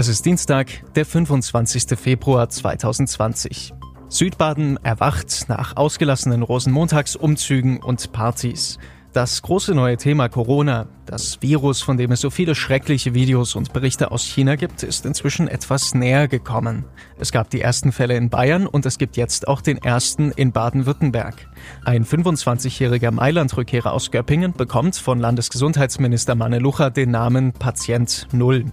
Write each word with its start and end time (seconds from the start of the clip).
Es 0.00 0.08
ist 0.08 0.24
Dienstag, 0.24 0.82
der 0.94 1.04
25. 1.04 1.98
Februar 1.98 2.48
2020. 2.48 3.74
Südbaden 4.08 4.78
erwacht 4.82 5.44
nach 5.48 5.76
ausgelassenen 5.76 6.40
Rosenmontagsumzügen 6.40 7.82
und 7.82 8.10
Partys. 8.10 8.78
Das 9.12 9.42
große 9.42 9.74
neue 9.74 9.98
Thema 9.98 10.30
Corona, 10.30 10.86
das 11.04 11.42
Virus, 11.42 11.82
von 11.82 11.98
dem 11.98 12.12
es 12.12 12.22
so 12.22 12.30
viele 12.30 12.54
schreckliche 12.54 13.12
Videos 13.12 13.54
und 13.54 13.74
Berichte 13.74 14.10
aus 14.10 14.24
China 14.24 14.56
gibt, 14.56 14.84
ist 14.84 15.04
inzwischen 15.04 15.48
etwas 15.48 15.92
näher 15.92 16.28
gekommen. 16.28 16.86
Es 17.18 17.30
gab 17.30 17.50
die 17.50 17.60
ersten 17.60 17.92
Fälle 17.92 18.16
in 18.16 18.30
Bayern 18.30 18.66
und 18.66 18.86
es 18.86 18.96
gibt 18.96 19.18
jetzt 19.18 19.48
auch 19.48 19.60
den 19.60 19.76
ersten 19.76 20.32
in 20.32 20.52
Baden-Württemberg. 20.52 21.46
Ein 21.84 22.06
25-jähriger 22.06 23.10
Mailand-Rückkehrer 23.10 23.92
aus 23.92 24.10
Göppingen 24.10 24.54
bekommt 24.54 24.96
von 24.96 25.20
Landesgesundheitsminister 25.20 26.36
Manelucha 26.36 26.88
den 26.88 27.10
Namen 27.10 27.52
Patient 27.52 28.28
Null. 28.32 28.64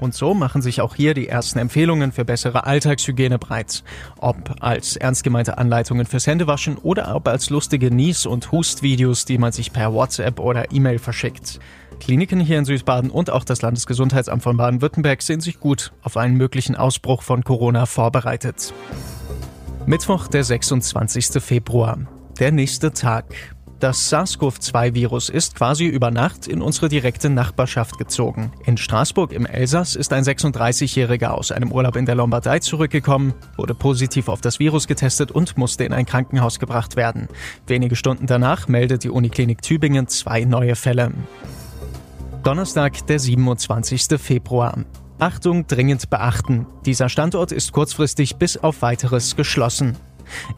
Und 0.00 0.14
so 0.14 0.34
machen 0.34 0.62
sich 0.62 0.80
auch 0.80 0.94
hier 0.94 1.14
die 1.14 1.28
ersten 1.28 1.58
Empfehlungen 1.58 2.12
für 2.12 2.24
bessere 2.24 2.66
Alltagshygiene 2.66 3.38
breit. 3.38 3.84
Ob 4.18 4.56
als 4.60 4.96
ernst 4.96 5.24
gemeinte 5.24 5.58
Anleitungen 5.58 6.06
fürs 6.06 6.26
Händewaschen 6.26 6.76
oder 6.78 7.14
ob 7.14 7.28
als 7.28 7.50
lustige 7.50 7.90
Nies- 7.90 8.26
und 8.26 8.52
Hustvideos, 8.52 9.24
die 9.24 9.38
man 9.38 9.52
sich 9.52 9.72
per 9.72 9.92
WhatsApp 9.92 10.40
oder 10.40 10.72
E-Mail 10.72 10.98
verschickt. 10.98 11.60
Kliniken 12.00 12.40
hier 12.40 12.58
in 12.58 12.64
Südbaden 12.64 13.10
und 13.10 13.30
auch 13.30 13.44
das 13.44 13.62
Landesgesundheitsamt 13.62 14.42
von 14.42 14.56
Baden-Württemberg 14.56 15.22
sehen 15.22 15.40
sich 15.40 15.60
gut 15.60 15.92
auf 16.02 16.16
einen 16.16 16.36
möglichen 16.36 16.74
Ausbruch 16.76 17.22
von 17.22 17.44
Corona 17.44 17.86
vorbereitet. 17.86 18.74
Mittwoch, 19.86 20.28
der 20.28 20.44
26. 20.44 21.42
Februar. 21.42 21.98
Der 22.38 22.52
nächste 22.52 22.92
Tag. 22.92 23.53
Das 23.84 24.08
SARS-CoV-2-Virus 24.10 25.28
ist 25.28 25.56
quasi 25.56 25.84
über 25.84 26.10
Nacht 26.10 26.46
in 26.46 26.62
unsere 26.62 26.88
direkte 26.88 27.28
Nachbarschaft 27.28 27.98
gezogen. 27.98 28.50
In 28.64 28.78
Straßburg 28.78 29.30
im 29.30 29.44
Elsass 29.44 29.94
ist 29.94 30.14
ein 30.14 30.24
36-Jähriger 30.24 31.32
aus 31.32 31.52
einem 31.52 31.70
Urlaub 31.70 31.96
in 31.96 32.06
der 32.06 32.14
Lombardei 32.14 32.60
zurückgekommen, 32.60 33.34
wurde 33.58 33.74
positiv 33.74 34.30
auf 34.30 34.40
das 34.40 34.58
Virus 34.58 34.86
getestet 34.86 35.32
und 35.32 35.58
musste 35.58 35.84
in 35.84 35.92
ein 35.92 36.06
Krankenhaus 36.06 36.58
gebracht 36.58 36.96
werden. 36.96 37.28
Wenige 37.66 37.94
Stunden 37.94 38.26
danach 38.26 38.68
meldet 38.68 39.04
die 39.04 39.10
Uniklinik 39.10 39.60
Tübingen 39.60 40.08
zwei 40.08 40.46
neue 40.46 40.76
Fälle. 40.76 41.12
Donnerstag, 42.42 43.06
der 43.06 43.18
27. 43.18 44.18
Februar. 44.18 44.78
Achtung, 45.18 45.66
dringend 45.66 46.08
beachten. 46.08 46.66
Dieser 46.86 47.10
Standort 47.10 47.52
ist 47.52 47.72
kurzfristig 47.72 48.36
bis 48.36 48.56
auf 48.56 48.80
weiteres 48.80 49.36
geschlossen. 49.36 49.98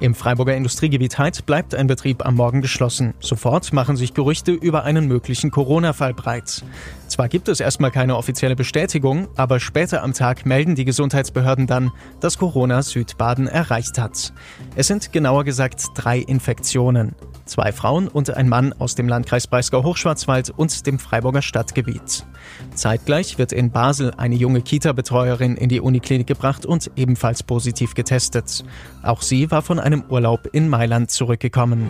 Im 0.01 0.15
Freiburger 0.15 0.57
Industriegebiet 0.57 1.19
Heid 1.19 1.47
bleibt 1.47 1.75
ein 1.75 1.87
Betrieb 1.87 2.25
am 2.25 2.35
Morgen 2.35 2.63
geschlossen. 2.63 3.15
Sofort 3.21 3.73
machen 3.73 3.97
sich 3.97 4.15
Gerüchte 4.15 4.53
über 4.53 4.85
einen 4.85 5.09
möglichen 5.09 5.51
Corona-Fall 5.51 6.15
breit. 6.15 6.65
Zwar 7.09 7.29
gibt 7.29 7.49
es 7.49 7.61
erstmal 7.61 7.91
keine 7.91 8.17
offizielle 8.17 8.57
Bestätigung, 8.57 9.29
aber 9.37 9.61
später 9.61 10.03
am 10.03 10.13
Tag 10.13 10.47
melden 10.47 10.75
die 10.75 10.85
Gesundheitsbehörden 10.85 11.67
dann, 11.67 11.93
dass 12.21 12.39
Corona 12.39 12.83
Südbaden 12.83 13.47
erreicht 13.47 13.99
hat. 13.99 14.33
Es 14.75 14.87
sind 14.87 15.13
genauer 15.13 15.45
gesagt 15.45 15.83
drei 15.95 16.19
Infektionen. 16.19 17.15
Zwei 17.47 17.71
Frauen 17.71 18.09
und 18.09 18.37
ein 18.37 18.49
Mann 18.49 18.73
aus 18.73 18.97
dem 18.97 19.09
Landkreis 19.09 19.47
Breisgau-Hochschwarzwald 19.47 20.51
und 20.51 20.85
dem 20.87 20.99
Freiburger 20.99 21.43
Stadtgebiet. 21.43 22.27
Zeitgleich 22.75 23.39
wird 23.39 23.53
in 23.53 23.71
Basel 23.71 24.13
eine 24.17 24.35
junge 24.35 24.63
Kita-Betreuerin 24.63 25.57
in 25.57 25.69
die 25.69 25.81
Uniklinik 25.81 26.27
gebracht 26.27 26.67
und 26.67 26.91
ebenfalls 26.97 27.45
positiv 27.45 27.95
getestet. 27.95 28.65
Auch 29.05 29.23
sie 29.23 29.51
war 29.53 29.63
von 29.63 29.79
einem 29.79 30.03
Urlaub 30.09 30.49
in 30.53 30.69
Mailand 30.69 31.13
zurückgekommen. 31.13 31.89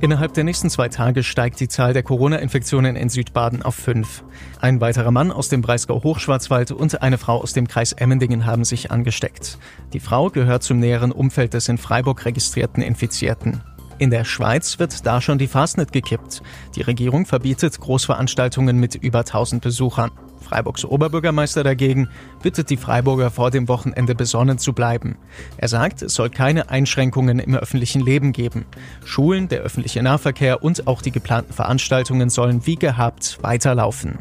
Innerhalb 0.00 0.34
der 0.34 0.42
nächsten 0.42 0.68
zwei 0.68 0.88
Tage 0.88 1.22
steigt 1.22 1.60
die 1.60 1.68
Zahl 1.68 1.92
der 1.92 2.02
Corona-Infektionen 2.02 2.96
in 2.96 3.08
Südbaden 3.08 3.62
auf 3.62 3.76
fünf. 3.76 4.24
Ein 4.60 4.80
weiterer 4.80 5.12
Mann 5.12 5.30
aus 5.30 5.48
dem 5.48 5.62
Breisgau 5.62 6.02
Hochschwarzwald 6.02 6.72
und 6.72 7.00
eine 7.02 7.18
Frau 7.18 7.40
aus 7.40 7.52
dem 7.52 7.68
Kreis 7.68 7.92
Emmendingen 7.92 8.44
haben 8.44 8.64
sich 8.64 8.90
angesteckt. 8.90 9.58
Die 9.92 10.00
Frau 10.00 10.30
gehört 10.30 10.64
zum 10.64 10.80
näheren 10.80 11.12
Umfeld 11.12 11.54
des 11.54 11.68
in 11.68 11.78
Freiburg 11.78 12.24
registrierten 12.24 12.82
Infizierten. 12.82 13.62
In 13.98 14.10
der 14.10 14.24
Schweiz 14.24 14.78
wird 14.78 15.06
da 15.06 15.20
schon 15.20 15.38
die 15.38 15.46
Fastnet 15.46 15.92
gekippt. 15.92 16.42
Die 16.74 16.82
Regierung 16.82 17.26
verbietet 17.26 17.78
Großveranstaltungen 17.80 18.78
mit 18.78 18.94
über 18.94 19.20
1000 19.20 19.62
Besuchern. 19.62 20.10
Freiburgs 20.42 20.84
Oberbürgermeister 20.84 21.62
dagegen 21.62 22.08
bittet 22.42 22.68
die 22.68 22.76
Freiburger 22.76 23.30
vor 23.30 23.50
dem 23.50 23.68
Wochenende 23.68 24.14
besonnen 24.14 24.58
zu 24.58 24.72
bleiben. 24.72 25.16
Er 25.56 25.68
sagt, 25.68 26.02
es 26.02 26.14
soll 26.14 26.30
keine 26.30 26.68
Einschränkungen 26.68 27.38
im 27.38 27.54
öffentlichen 27.54 28.02
Leben 28.02 28.32
geben. 28.32 28.66
Schulen, 29.04 29.48
der 29.48 29.60
öffentliche 29.60 30.02
Nahverkehr 30.02 30.62
und 30.62 30.86
auch 30.86 31.00
die 31.00 31.12
geplanten 31.12 31.52
Veranstaltungen 31.52 32.28
sollen 32.28 32.66
wie 32.66 32.76
gehabt 32.76 33.38
weiterlaufen. 33.40 34.18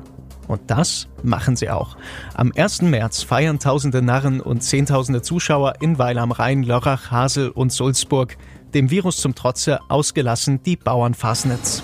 Und 0.48 0.70
das 0.70 1.08
machen 1.24 1.56
sie 1.56 1.70
auch. 1.70 1.96
Am 2.34 2.52
1. 2.56 2.82
März 2.82 3.24
feiern 3.24 3.60
tausende 3.60 4.02
Narren 4.02 4.42
und 4.42 4.62
zehntausende 4.62 5.22
Zuschauer 5.22 5.76
in 5.80 5.98
Weil 5.98 6.18
am 6.18 6.32
Rhein, 6.32 6.64
Lörrach, 6.64 7.10
Hasel 7.10 7.50
und 7.50 7.72
Sulzburg 7.72 8.38
dem 8.74 8.90
Virus 8.90 9.18
zum 9.18 9.36
Trotze 9.36 9.80
ausgelassen 9.90 10.64
die 10.64 10.76
Bauernfasnitz. 10.76 11.84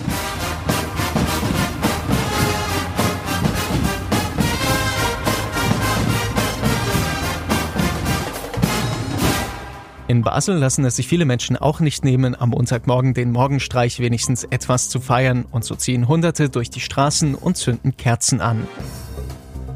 In 10.08 10.22
Basel 10.22 10.56
lassen 10.56 10.86
es 10.86 10.96
sich 10.96 11.06
viele 11.06 11.26
Menschen 11.26 11.58
auch 11.58 11.80
nicht 11.80 12.02
nehmen, 12.02 12.34
am 12.34 12.48
Montagmorgen 12.48 13.12
den 13.12 13.30
Morgenstreich 13.30 14.00
wenigstens 14.00 14.44
etwas 14.44 14.88
zu 14.88 15.00
feiern 15.00 15.44
und 15.50 15.64
so 15.64 15.74
ziehen 15.74 16.08
Hunderte 16.08 16.48
durch 16.48 16.70
die 16.70 16.80
Straßen 16.80 17.34
und 17.34 17.58
zünden 17.58 17.94
Kerzen 17.94 18.40
an. 18.40 18.66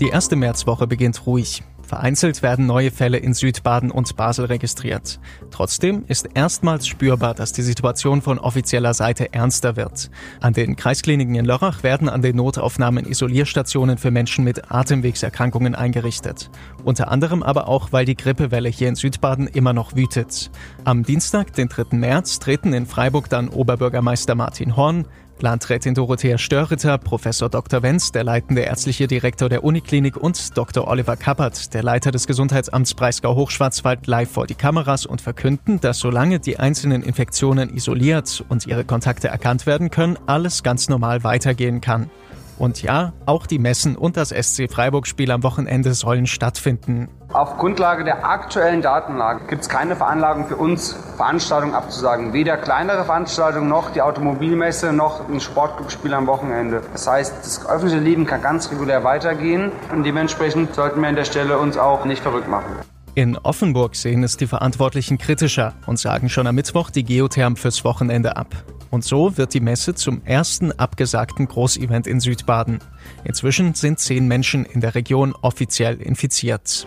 Die 0.01 0.09
erste 0.09 0.35
Märzwoche 0.35 0.87
beginnt 0.87 1.27
ruhig. 1.27 1.63
Vereinzelt 1.93 2.43
werden 2.43 2.65
neue 2.65 2.91
Fälle 2.91 3.19
in 3.19 3.35
Südbaden 3.35 3.91
und 3.91 4.17
Basel 4.17 4.47
registriert. 4.47 5.21
Trotzdem 5.51 6.07
ist 6.09 6.27
erstmals 6.33 6.87
spürbar, 6.87 7.35
dass 7.35 7.53
die 7.53 7.61
Situation 7.61 8.23
von 8.23 8.39
offizieller 8.39 8.95
Seite 8.95 9.35
ernster 9.35 9.77
wird. 9.77 10.11
An 10.41 10.55
den 10.55 10.75
Kreiskliniken 10.75 11.35
in 11.35 11.45
Lörrach 11.45 11.83
werden 11.83 12.09
an 12.09 12.23
den 12.23 12.37
Notaufnahmen 12.37 13.05
Isolierstationen 13.05 13.99
für 13.99 14.11
Menschen 14.11 14.43
mit 14.43 14.73
Atemwegserkrankungen 14.73 15.75
eingerichtet. 15.75 16.49
Unter 16.83 17.11
anderem 17.11 17.43
aber 17.43 17.69
auch, 17.69 17.93
weil 17.93 18.07
die 18.07 18.17
Grippewelle 18.17 18.71
hier 18.71 18.89
in 18.89 18.95
Südbaden 18.95 19.47
immer 19.47 19.75
noch 19.75 19.95
wütet. 19.95 20.51
Am 20.85 21.03
Dienstag, 21.03 21.53
den 21.53 21.69
3. 21.69 21.95
März, 21.95 22.39
treten 22.39 22.73
in 22.73 22.87
Freiburg 22.87 23.29
dann 23.29 23.51
Oberbürgermeister 23.51 24.35
Martin 24.35 24.77
Horn, 24.77 25.05
Landrätin 25.43 25.95
Dorothea 25.95 26.39
Störritter, 26.39 26.99
Professor 26.99 27.49
Dr. 27.49 27.83
Wenz, 27.83 28.13
der 28.13 28.23
leitende 28.23 28.63
ärztliche 28.63 29.09
Direktor 29.09 29.49
der 29.49 29.65
Uniklinik 29.65 30.17
und 30.17 30.57
Dr. 30.57 30.87
Oliver 30.87 31.17
Kappert, 31.17 31.75
der 31.75 31.83
Leiter 31.83 32.13
des 32.13 32.29
Gesundheitsamts 32.29 32.95
Breisgau-Hochschwarzwald, 32.95 34.07
live 34.07 34.31
vor 34.31 34.47
die 34.47 34.55
Kameras 34.55 35.05
und 35.05 35.21
verkünden, 35.21 35.81
dass 35.81 35.99
solange 35.99 36.39
die 36.39 36.61
einzelnen 36.61 37.03
Infektionen 37.03 37.75
isoliert 37.75 38.45
und 38.49 38.69
ihre 38.69 38.85
Kontakte 38.85 39.29
erkannt 39.29 39.67
werden 39.67 39.91
können, 39.91 40.17
alles 40.27 40.63
ganz 40.63 40.89
normal 40.89 41.25
weitergehen 41.25 41.81
kann. 41.81 42.09
Und 42.59 42.83
ja, 42.83 43.13
auch 43.27 43.47
die 43.47 43.59
Messen 43.59 43.97
und 43.97 44.17
das 44.17 44.29
SC 44.31 44.71
Freiburg-Spiel 44.71 45.31
am 45.31 45.43
Wochenende 45.43 45.95
sollen 45.95 46.27
stattfinden. 46.27 47.09
Auf 47.33 47.57
Grundlage 47.57 48.05
der 48.05 48.27
aktuellen 48.27 48.83
Datenlage 48.83 49.47
gibt 49.47 49.63
es 49.63 49.69
keine 49.69 49.97
Veranlagung 49.97 50.47
für 50.47 50.57
uns, 50.57 50.95
Veranstaltungen 51.17 51.75
abzusagen. 51.75 52.35
Weder 52.35 52.59
kleinere 52.59 53.05
Veranstaltungen 53.05 53.69
noch 53.69 53.91
die 53.91 54.03
Automobilmesse 54.03 54.93
noch 54.93 55.27
ein 55.29 55.41
Sportclubspiel 55.41 56.13
am 56.13 56.27
Wochenende. 56.27 56.83
Das 56.93 57.07
heißt, 57.07 57.35
das 57.43 57.67
öffentliche 57.67 58.03
Leben 58.03 58.27
kann 58.27 58.43
ganz 58.43 58.71
regulär 58.71 59.03
weitergehen 59.03 59.73
und 59.91 60.05
dementsprechend 60.05 60.75
sollten 60.75 61.01
wir 61.01 61.09
an 61.09 61.17
der 61.17 61.25
Stelle 61.25 61.59
uns 61.59 61.79
auch 61.79 62.05
nicht 62.05 62.23
verrückt 62.23 62.49
machen. 62.49 62.77
In 63.15 63.37
Offenburg 63.37 63.95
sehen 63.95 64.25
es 64.25 64.39
die 64.39 64.47
Verantwortlichen 64.47 65.19
kritischer 65.19 65.75
und 65.87 65.99
sagen 65.99 66.31
schon 66.31 66.47
am 66.47 66.55
Mittwoch 66.55 66.89
die 66.89 67.05
Geotherm 67.05 67.57
fürs 67.57 67.85
Wochenende 67.85 68.39
ab. 68.39 68.65
Und 68.91 69.05
so 69.05 69.37
wird 69.37 69.53
die 69.53 69.61
Messe 69.61 69.95
zum 69.95 70.25
ersten 70.25 70.73
abgesagten 70.73 71.47
Großevent 71.47 72.07
in 72.07 72.21
Südbaden. 72.21 72.79
Inzwischen 73.25 73.75
sind 73.75 73.99
zehn 73.99 74.29
Menschen 74.29 74.65
in 74.65 74.81
der 74.81 74.95
Region 74.95 75.35
offiziell 75.43 76.01
infiziert. 76.01 76.87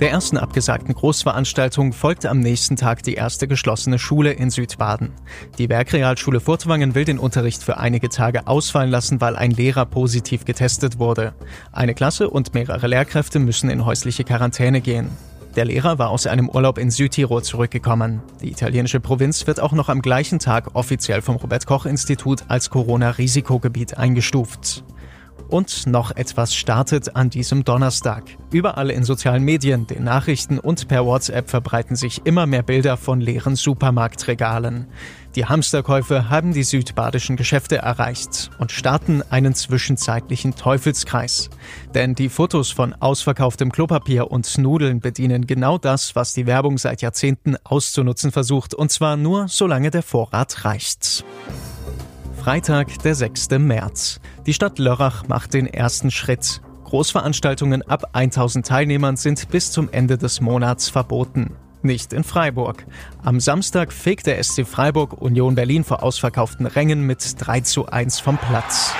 Der 0.00 0.10
ersten 0.10 0.36
abgesagten 0.36 0.92
Großveranstaltung 0.92 1.94
folgte 1.94 2.28
am 2.28 2.40
nächsten 2.40 2.76
Tag 2.76 3.02
die 3.02 3.14
erste 3.14 3.48
geschlossene 3.48 3.98
Schule 3.98 4.32
in 4.32 4.50
Südbaden. 4.50 5.12
Die 5.56 5.70
Werkrealschule 5.70 6.40
Furtwangen 6.40 6.94
will 6.94 7.06
den 7.06 7.18
Unterricht 7.18 7.62
für 7.62 7.78
einige 7.78 8.10
Tage 8.10 8.46
ausfallen 8.46 8.90
lassen, 8.90 9.22
weil 9.22 9.36
ein 9.36 9.52
Lehrer 9.52 9.86
positiv 9.86 10.44
getestet 10.44 10.98
wurde. 10.98 11.32
Eine 11.72 11.94
Klasse 11.94 12.28
und 12.28 12.52
mehrere 12.52 12.86
Lehrkräfte 12.88 13.38
müssen 13.38 13.70
in 13.70 13.86
häusliche 13.86 14.24
Quarantäne 14.24 14.82
gehen. 14.82 15.08
Der 15.56 15.64
Lehrer 15.64 15.98
war 15.98 16.10
aus 16.10 16.26
einem 16.26 16.50
Urlaub 16.50 16.76
in 16.76 16.90
Südtirol 16.90 17.42
zurückgekommen. 17.42 18.20
Die 18.42 18.50
italienische 18.50 19.00
Provinz 19.00 19.46
wird 19.46 19.60
auch 19.60 19.72
noch 19.72 19.88
am 19.88 20.02
gleichen 20.02 20.38
Tag 20.38 20.74
offiziell 20.74 21.22
vom 21.22 21.36
Robert 21.36 21.64
Koch 21.64 21.86
Institut 21.86 22.44
als 22.48 22.68
Corona-Risikogebiet 22.68 23.96
eingestuft. 23.96 24.84
Und 25.48 25.86
noch 25.86 26.10
etwas 26.10 26.54
startet 26.54 27.14
an 27.14 27.30
diesem 27.30 27.64
Donnerstag. 27.64 28.24
Überall 28.50 28.90
in 28.90 29.04
sozialen 29.04 29.44
Medien, 29.44 29.86
den 29.86 30.02
Nachrichten 30.02 30.58
und 30.58 30.88
per 30.88 31.06
WhatsApp 31.06 31.48
verbreiten 31.48 31.94
sich 31.94 32.22
immer 32.24 32.46
mehr 32.46 32.62
Bilder 32.62 32.96
von 32.96 33.20
leeren 33.20 33.54
Supermarktregalen. 33.54 34.86
Die 35.36 35.44
Hamsterkäufe 35.44 36.30
haben 36.30 36.52
die 36.52 36.62
südbadischen 36.62 37.36
Geschäfte 37.36 37.76
erreicht 37.76 38.50
und 38.58 38.72
starten 38.72 39.22
einen 39.30 39.54
zwischenzeitlichen 39.54 40.56
Teufelskreis. 40.56 41.50
Denn 41.94 42.14
die 42.14 42.30
Fotos 42.30 42.70
von 42.70 42.94
ausverkauftem 42.94 43.70
Klopapier 43.70 44.30
und 44.30 44.58
Nudeln 44.58 45.00
bedienen 45.00 45.46
genau 45.46 45.78
das, 45.78 46.16
was 46.16 46.32
die 46.32 46.46
Werbung 46.46 46.78
seit 46.78 47.02
Jahrzehnten 47.02 47.56
auszunutzen 47.64 48.32
versucht, 48.32 48.74
und 48.74 48.90
zwar 48.90 49.16
nur 49.16 49.46
solange 49.48 49.90
der 49.90 50.02
Vorrat 50.02 50.64
reicht. 50.64 51.24
Freitag, 52.46 53.00
der 53.00 53.16
6. 53.16 53.48
März. 53.58 54.20
Die 54.46 54.54
Stadt 54.54 54.78
Lörrach 54.78 55.26
macht 55.26 55.52
den 55.52 55.66
ersten 55.66 56.12
Schritt. 56.12 56.60
Großveranstaltungen 56.84 57.82
ab 57.82 58.10
1000 58.12 58.64
Teilnehmern 58.64 59.16
sind 59.16 59.48
bis 59.48 59.72
zum 59.72 59.88
Ende 59.90 60.16
des 60.16 60.40
Monats 60.40 60.88
verboten 60.88 61.56
nicht 61.82 62.12
in 62.12 62.22
Freiburg. 62.22 62.86
Am 63.24 63.40
Samstag 63.40 63.92
fegt 63.92 64.28
der 64.28 64.40
SC 64.40 64.64
Freiburg 64.64 65.20
Union 65.20 65.56
Berlin 65.56 65.82
vor 65.82 66.04
ausverkauften 66.04 66.66
Rängen 66.66 67.00
mit 67.00 67.34
3 67.36 67.62
zu 67.62 67.86
1 67.86 68.20
vom 68.20 68.38
Platz. 68.38 68.94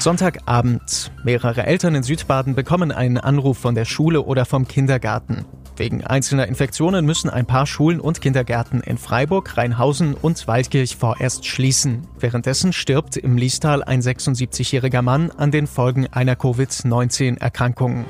Sonntagabend. 0.00 1.12
Mehrere 1.22 1.64
Eltern 1.66 1.94
in 1.94 2.02
Südbaden 2.02 2.56
bekommen 2.56 2.90
einen 2.90 3.18
Anruf 3.18 3.58
von 3.58 3.76
der 3.76 3.84
Schule 3.84 4.22
oder 4.22 4.44
vom 4.44 4.66
Kindergarten. 4.66 5.44
Wegen 5.76 6.04
einzelner 6.04 6.46
Infektionen 6.46 7.04
müssen 7.04 7.28
ein 7.28 7.46
paar 7.46 7.66
Schulen 7.66 8.00
und 8.00 8.20
Kindergärten 8.20 8.80
in 8.80 8.96
Freiburg, 8.96 9.56
Rheinhausen 9.56 10.14
und 10.14 10.46
Waldkirch 10.46 10.96
vorerst 10.96 11.46
schließen. 11.46 12.06
Währenddessen 12.18 12.72
stirbt 12.72 13.16
im 13.16 13.36
Liestal 13.36 13.82
ein 13.82 14.00
76-jähriger 14.00 15.02
Mann 15.02 15.30
an 15.32 15.50
den 15.50 15.66
Folgen 15.66 16.06
einer 16.12 16.36
Covid-19-Erkrankung. 16.36 18.04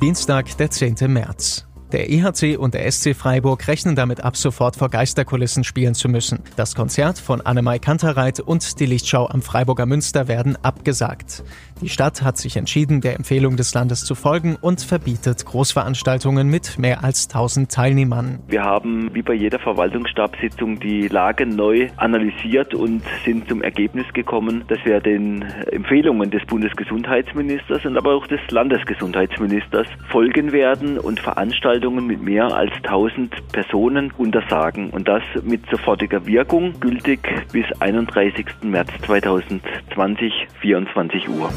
Dienstag, 0.00 0.56
der 0.56 0.70
10. 0.70 0.96
März. 1.08 1.65
Der 1.92 2.10
EHC 2.10 2.56
und 2.58 2.74
der 2.74 2.90
SC 2.90 3.14
Freiburg 3.14 3.68
rechnen 3.68 3.94
damit 3.94 4.24
ab 4.24 4.36
sofort 4.36 4.74
vor 4.74 4.88
Geisterkulissen 4.88 5.62
spielen 5.62 5.94
zu 5.94 6.08
müssen. 6.08 6.40
Das 6.56 6.74
Konzert 6.74 7.16
von 7.16 7.40
Annemai 7.40 7.78
Kantereit 7.78 8.40
und 8.40 8.80
die 8.80 8.86
Lichtschau 8.86 9.28
am 9.28 9.40
Freiburger 9.40 9.86
Münster 9.86 10.26
werden 10.26 10.58
abgesagt. 10.62 11.44
Die 11.80 11.88
Stadt 11.88 12.22
hat 12.22 12.38
sich 12.38 12.56
entschieden, 12.56 13.02
der 13.02 13.14
Empfehlung 13.14 13.56
des 13.56 13.72
Landes 13.72 14.04
zu 14.04 14.16
folgen 14.16 14.56
und 14.60 14.80
verbietet 14.80 15.46
Großveranstaltungen 15.46 16.48
mit 16.48 16.76
mehr 16.78 17.04
als 17.04 17.28
1000 17.28 17.70
Teilnehmern. 17.70 18.40
Wir 18.48 18.64
haben 18.64 19.14
wie 19.14 19.22
bei 19.22 19.34
jeder 19.34 19.60
Verwaltungsstabssitzung 19.60 20.80
die 20.80 21.06
Lage 21.06 21.46
neu 21.46 21.88
analysiert 21.98 22.74
und 22.74 23.02
sind 23.24 23.48
zum 23.48 23.62
Ergebnis 23.62 24.06
gekommen, 24.12 24.64
dass 24.66 24.78
wir 24.84 25.00
den 25.00 25.42
Empfehlungen 25.70 26.32
des 26.32 26.44
Bundesgesundheitsministers 26.46 27.84
und 27.84 27.96
aber 27.96 28.14
auch 28.14 28.26
des 28.26 28.40
Landesgesundheitsministers 28.50 29.86
folgen 30.08 30.50
werden 30.50 30.98
und 30.98 31.20
Veranstaltungen 31.20 31.75
Veranstaltungen 31.76 32.06
mit 32.06 32.22
mehr 32.22 32.46
als 32.54 32.72
1000 32.84 33.52
Personen 33.52 34.10
untersagen 34.16 34.90
und 34.90 35.06
das 35.06 35.22
mit 35.42 35.62
sofortiger 35.70 36.24
Wirkung, 36.24 36.72
gültig 36.80 37.20
bis 37.52 37.66
31. 37.80 38.46
März 38.62 38.88
2020, 39.04 40.32
24 40.60 41.28
Uhr. 41.28 41.50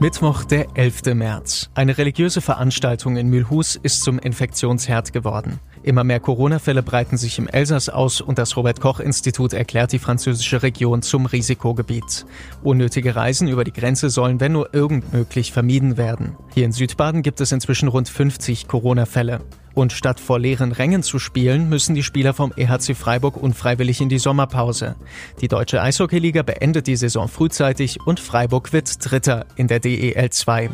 Mittwoch, 0.00 0.44
der 0.44 0.66
11. 0.74 1.14
März. 1.14 1.70
Eine 1.74 1.98
religiöse 1.98 2.40
Veranstaltung 2.40 3.16
in 3.16 3.28
Mühlhus 3.28 3.76
ist 3.76 4.02
zum 4.02 4.18
Infektionsherd 4.18 5.12
geworden. 5.12 5.60
Immer 5.88 6.04
mehr 6.04 6.20
Corona-Fälle 6.20 6.82
breiten 6.82 7.16
sich 7.16 7.38
im 7.38 7.48
Elsass 7.48 7.88
aus 7.88 8.20
und 8.20 8.36
das 8.36 8.58
Robert-Koch-Institut 8.58 9.54
erklärt 9.54 9.90
die 9.90 9.98
französische 9.98 10.62
Region 10.62 11.00
zum 11.00 11.24
Risikogebiet. 11.24 12.26
Unnötige 12.62 13.16
Reisen 13.16 13.48
über 13.48 13.64
die 13.64 13.72
Grenze 13.72 14.10
sollen, 14.10 14.38
wenn 14.38 14.52
nur 14.52 14.74
irgend 14.74 15.14
möglich, 15.14 15.50
vermieden 15.50 15.96
werden. 15.96 16.36
Hier 16.52 16.66
in 16.66 16.72
Südbaden 16.72 17.22
gibt 17.22 17.40
es 17.40 17.52
inzwischen 17.52 17.88
rund 17.88 18.10
50 18.10 18.68
Corona-Fälle. 18.68 19.40
Und 19.72 19.94
statt 19.94 20.20
vor 20.20 20.38
leeren 20.38 20.72
Rängen 20.72 21.02
zu 21.02 21.18
spielen, 21.18 21.70
müssen 21.70 21.94
die 21.94 22.02
Spieler 22.02 22.34
vom 22.34 22.52
EHC 22.54 22.94
Freiburg 22.94 23.38
unfreiwillig 23.38 24.02
in 24.02 24.10
die 24.10 24.18
Sommerpause. 24.18 24.94
Die 25.40 25.48
deutsche 25.48 25.80
Eishockeyliga 25.80 26.42
beendet 26.42 26.86
die 26.86 26.96
Saison 26.96 27.28
frühzeitig 27.28 27.98
und 28.04 28.20
Freiburg 28.20 28.74
wird 28.74 29.10
Dritter 29.10 29.46
in 29.56 29.68
der 29.68 29.80
DEL 29.80 30.28
2. 30.28 30.68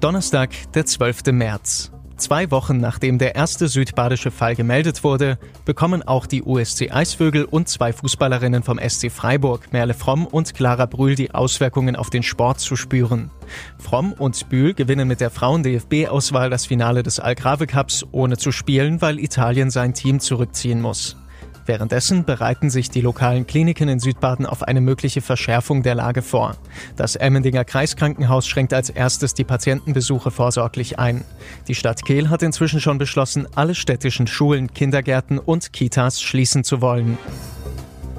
Donnerstag, 0.00 0.50
der 0.74 0.84
12. 0.84 1.32
März. 1.32 1.93
Zwei 2.24 2.50
Wochen 2.50 2.78
nachdem 2.78 3.18
der 3.18 3.34
erste 3.34 3.68
südbadische 3.68 4.30
Fall 4.30 4.56
gemeldet 4.56 5.04
wurde, 5.04 5.36
bekommen 5.66 6.02
auch 6.02 6.24
die 6.24 6.42
USC 6.42 6.90
Eisvögel 6.90 7.44
und 7.44 7.68
zwei 7.68 7.92
Fußballerinnen 7.92 8.62
vom 8.62 8.78
SC 8.78 9.12
Freiburg, 9.12 9.74
Merle 9.74 9.92
Fromm 9.92 10.26
und 10.26 10.54
Clara 10.54 10.86
Brühl, 10.86 11.16
die 11.16 11.34
Auswirkungen 11.34 11.96
auf 11.96 12.08
den 12.08 12.22
Sport 12.22 12.60
zu 12.60 12.76
spüren. 12.76 13.30
Fromm 13.76 14.14
und 14.14 14.48
Bühl 14.48 14.72
gewinnen 14.72 15.06
mit 15.06 15.20
der 15.20 15.28
Frauen-DFB-Auswahl 15.28 16.48
das 16.48 16.64
Finale 16.64 17.02
des 17.02 17.20
Algrave 17.20 17.66
Cups, 17.66 18.06
ohne 18.10 18.38
zu 18.38 18.52
spielen, 18.52 19.02
weil 19.02 19.18
Italien 19.18 19.68
sein 19.68 19.92
Team 19.92 20.18
zurückziehen 20.18 20.80
muss. 20.80 21.18
Währenddessen 21.66 22.24
bereiten 22.24 22.70
sich 22.70 22.90
die 22.90 23.00
lokalen 23.00 23.46
Kliniken 23.46 23.88
in 23.88 23.98
Südbaden 23.98 24.46
auf 24.46 24.62
eine 24.62 24.80
mögliche 24.80 25.20
Verschärfung 25.20 25.82
der 25.82 25.94
Lage 25.94 26.22
vor. 26.22 26.56
Das 26.96 27.16
Emmendinger 27.16 27.64
Kreiskrankenhaus 27.64 28.46
schränkt 28.46 28.74
als 28.74 28.90
erstes 28.90 29.34
die 29.34 29.44
Patientenbesuche 29.44 30.30
vorsorglich 30.30 30.98
ein. 30.98 31.24
Die 31.68 31.74
Stadt 31.74 32.04
Kehl 32.04 32.28
hat 32.28 32.42
inzwischen 32.42 32.80
schon 32.80 32.98
beschlossen, 32.98 33.46
alle 33.54 33.74
städtischen 33.74 34.26
Schulen, 34.26 34.72
Kindergärten 34.72 35.38
und 35.38 35.72
Kitas 35.72 36.20
schließen 36.20 36.64
zu 36.64 36.80
wollen. 36.80 37.18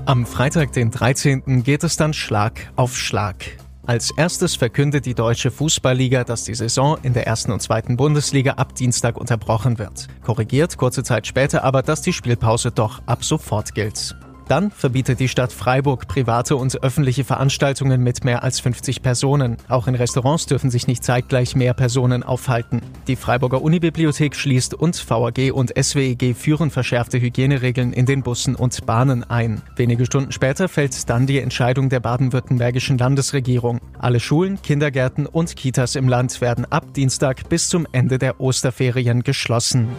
Am 0.05 0.25
Freitag, 0.25 0.71
den 0.73 0.91
13. 0.91 1.63
geht 1.63 1.83
es 1.83 1.97
dann 1.97 2.13
Schlag 2.13 2.71
auf 2.75 2.95
Schlag. 2.97 3.35
Als 3.87 4.09
erstes 4.17 4.55
verkündet 4.55 5.05
die 5.05 5.13
Deutsche 5.13 5.51
Fußballliga, 5.51 6.23
dass 6.23 6.43
die 6.43 6.55
Saison 6.55 6.97
in 7.03 7.13
der 7.13 7.27
ersten 7.27 7.51
und 7.51 7.61
zweiten 7.61 7.97
Bundesliga 7.97 8.53
ab 8.53 8.73
Dienstag 8.73 9.15
unterbrochen 9.15 9.77
wird. 9.77 10.07
Korrigiert 10.23 10.75
kurze 10.77 11.03
Zeit 11.03 11.27
später 11.27 11.63
aber, 11.63 11.83
dass 11.83 12.01
die 12.01 12.13
Spielpause 12.13 12.71
doch 12.71 13.03
ab 13.05 13.23
sofort 13.23 13.75
gilt. 13.75 14.15
Dann 14.47 14.69
verbietet 14.69 15.19
die 15.19 15.27
Stadt 15.27 15.51
Freiburg 15.51 16.07
private 16.07 16.55
und 16.55 16.83
öffentliche 16.83 17.23
Veranstaltungen 17.23 18.01
mit 18.01 18.23
mehr 18.23 18.43
als 18.43 18.59
50 18.59 19.01
Personen. 19.01 19.57
Auch 19.69 19.87
in 19.87 19.95
Restaurants 19.95 20.45
dürfen 20.45 20.69
sich 20.69 20.87
nicht 20.87 21.03
zeitgleich 21.03 21.55
mehr 21.55 21.73
Personen 21.73 22.21
aufhalten. 22.21 22.81
Die 23.07 23.15
Freiburger 23.15 23.61
Unibibliothek 23.61 24.35
schließt 24.35 24.73
und 24.73 25.09
VAG 25.09 25.51
und 25.51 25.73
SWEG 25.81 26.35
führen 26.35 26.69
verschärfte 26.69 27.19
Hygieneregeln 27.19 27.91
in 27.93 28.05
den 28.05 28.21
Bussen 28.21 28.55
und 28.55 28.85
Bahnen 28.85 29.23
ein. 29.23 29.61
Wenige 29.75 30.05
Stunden 30.05 30.31
später 30.31 30.67
fällt 30.69 31.09
dann 31.09 31.25
die 31.25 31.39
Entscheidung 31.39 31.89
der 31.89 31.99
baden-württembergischen 31.99 32.97
Landesregierung. 32.97 33.79
Alle 33.97 34.19
Schulen, 34.19 34.61
Kindergärten 34.61 35.25
und 35.25 35.55
Kitas 35.55 35.95
im 35.95 36.07
Land 36.07 36.41
werden 36.41 36.65
ab 36.65 36.93
Dienstag 36.93 37.49
bis 37.49 37.69
zum 37.69 37.87
Ende 37.91 38.19
der 38.19 38.39
Osterferien 38.39 39.23
geschlossen. 39.23 39.89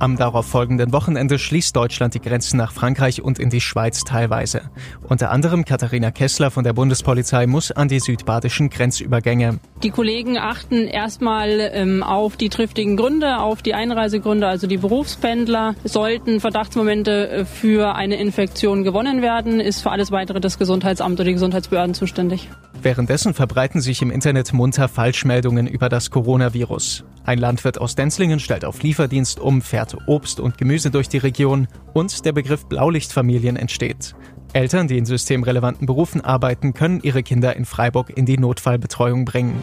Am 0.00 0.16
darauffolgenden 0.16 0.92
Wochenende 0.92 1.38
schließt 1.38 1.76
Deutschland 1.76 2.14
die 2.14 2.20
Grenzen 2.20 2.56
nach 2.56 2.72
Frankreich 2.72 3.22
und 3.22 3.38
in 3.38 3.48
die 3.48 3.60
Schweiz 3.60 4.00
teilweise. 4.00 4.62
Unter 5.08 5.30
anderem 5.30 5.64
Katharina 5.64 6.10
Kessler 6.10 6.50
von 6.50 6.64
der 6.64 6.72
Bundespolizei 6.72 7.46
muss 7.46 7.70
an 7.70 7.86
die 7.86 8.00
südbadischen 8.00 8.70
Grenzübergänge. 8.70 9.60
Die 9.84 9.90
Kollegen 9.90 10.36
achten 10.36 10.88
erstmal 10.88 11.70
ähm, 11.72 12.02
auf 12.02 12.36
die 12.36 12.48
triftigen 12.48 12.96
Gründe, 12.96 13.38
auf 13.38 13.62
die 13.62 13.74
Einreisegründe, 13.74 14.48
also 14.48 14.66
die 14.66 14.78
Berufspendler. 14.78 15.76
Sollten 15.84 16.40
Verdachtsmomente 16.40 17.28
äh, 17.28 17.44
für 17.44 17.94
eine 17.94 18.16
Infektion 18.16 18.82
gewonnen 18.82 19.22
werden, 19.22 19.60
ist 19.60 19.82
für 19.82 19.90
alles 19.90 20.10
weitere 20.10 20.40
das 20.40 20.58
Gesundheitsamt 20.58 21.14
oder 21.14 21.24
die 21.24 21.34
Gesundheitsbehörden 21.34 21.94
zuständig. 21.94 22.48
Währenddessen 22.82 23.32
verbreiten 23.32 23.80
sich 23.80 24.02
im 24.02 24.10
Internet 24.10 24.52
munter 24.52 24.88
Falschmeldungen 24.88 25.66
über 25.66 25.88
das 25.88 26.10
Coronavirus. 26.10 27.04
Ein 27.26 27.38
Landwirt 27.38 27.80
aus 27.80 27.94
Denzlingen 27.94 28.40
stellt 28.40 28.64
auf 28.64 28.82
Lieferdienst 28.82 29.40
um, 29.40 29.62
fährt 29.62 29.83
Obst 30.06 30.40
und 30.40 30.58
Gemüse 30.58 30.90
durch 30.90 31.08
die 31.08 31.18
Region 31.18 31.68
und 31.92 32.24
der 32.24 32.32
Begriff 32.32 32.66
Blaulichtfamilien 32.66 33.56
entsteht. 33.56 34.14
Eltern, 34.52 34.88
die 34.88 34.98
in 34.98 35.04
systemrelevanten 35.04 35.86
Berufen 35.86 36.20
arbeiten, 36.20 36.74
können 36.74 37.00
ihre 37.02 37.22
Kinder 37.22 37.56
in 37.56 37.64
Freiburg 37.64 38.16
in 38.16 38.24
die 38.24 38.38
Notfallbetreuung 38.38 39.24
bringen. 39.24 39.62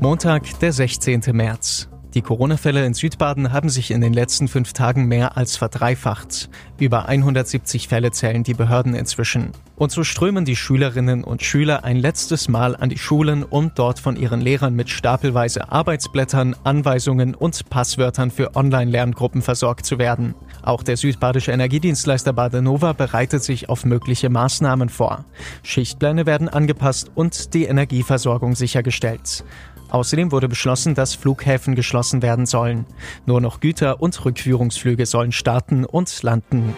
Montag, 0.00 0.58
der 0.60 0.72
16. 0.72 1.22
März. 1.32 1.88
Die 2.14 2.22
Corona-Fälle 2.22 2.84
in 2.84 2.92
Südbaden 2.92 3.52
haben 3.52 3.70
sich 3.70 3.90
in 3.90 4.02
den 4.02 4.12
letzten 4.12 4.46
fünf 4.46 4.74
Tagen 4.74 5.06
mehr 5.06 5.36
als 5.36 5.56
verdreifacht. 5.56 6.50
Über 6.82 7.06
170 7.06 7.86
Fälle 7.86 8.10
zählen 8.10 8.42
die 8.42 8.54
Behörden 8.54 8.96
inzwischen. 8.96 9.52
Und 9.76 9.92
so 9.92 10.02
strömen 10.02 10.44
die 10.44 10.56
Schülerinnen 10.56 11.22
und 11.22 11.44
Schüler 11.44 11.84
ein 11.84 11.96
letztes 11.96 12.48
Mal 12.48 12.74
an 12.74 12.88
die 12.88 12.98
Schulen, 12.98 13.44
um 13.44 13.70
dort 13.76 14.00
von 14.00 14.16
ihren 14.16 14.40
Lehrern 14.40 14.74
mit 14.74 14.90
stapelweise 14.90 15.70
Arbeitsblättern, 15.70 16.56
Anweisungen 16.64 17.36
und 17.36 17.70
Passwörtern 17.70 18.32
für 18.32 18.56
Online-Lerngruppen 18.56 19.42
versorgt 19.42 19.86
zu 19.86 20.00
werden. 20.00 20.34
Auch 20.62 20.82
der 20.82 20.96
südbadische 20.96 21.52
Energiedienstleister 21.52 22.32
Badenova 22.32 22.94
bereitet 22.94 23.44
sich 23.44 23.68
auf 23.68 23.84
mögliche 23.84 24.28
Maßnahmen 24.28 24.88
vor. 24.88 25.24
Schichtpläne 25.62 26.26
werden 26.26 26.48
angepasst 26.48 27.12
und 27.14 27.54
die 27.54 27.66
Energieversorgung 27.66 28.56
sichergestellt. 28.56 29.44
Außerdem 29.92 30.32
wurde 30.32 30.48
beschlossen, 30.48 30.94
dass 30.94 31.14
Flughäfen 31.14 31.74
geschlossen 31.74 32.22
werden 32.22 32.46
sollen. 32.46 32.86
Nur 33.26 33.42
noch 33.42 33.60
Güter- 33.60 34.00
und 34.00 34.24
Rückführungsflüge 34.24 35.04
sollen 35.04 35.32
starten 35.32 35.84
und 35.84 36.22
landen. 36.22 36.71